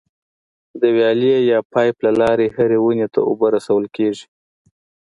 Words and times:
د 0.81 0.83
ویالې 0.95 1.35
یا 1.51 1.59
پایپ 1.73 1.95
له 2.05 2.11
لارې 2.21 2.47
هرې 2.55 2.79
ونې 2.81 3.07
ته 3.13 3.19
اوبه 3.29 3.47
رسول 3.55 3.83
کېږي. 3.95 4.25